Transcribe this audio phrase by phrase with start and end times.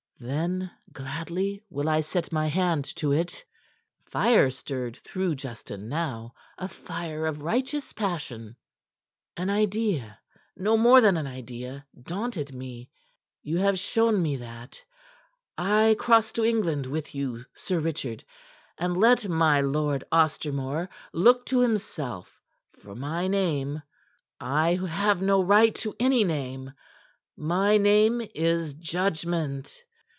[0.23, 3.43] "Then gladly will I set my hand to it."
[4.05, 8.55] Fire stirred through Justin now, a fire of righteous passion.
[9.35, 10.19] "An idea
[10.55, 12.91] no more than an idea daunted me.
[13.41, 14.83] You have shown me that.
[15.57, 18.23] I cross to England with you, Sir Richard,
[18.77, 22.31] and let my Lord Ostermore look to himself,
[22.77, 23.81] for my name
[24.39, 26.71] I who have no right to any name
[27.35, 29.83] my name is judgment!"